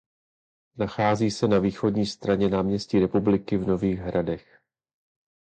Nachází 0.77 1.31
se 1.31 1.47
na 1.47 1.59
východní 1.59 2.05
straně 2.05 2.49
náměstí 2.49 2.99
Republiky 2.99 3.57
v 3.57 3.67
Nových 3.67 3.99
Hradech. 3.99 4.59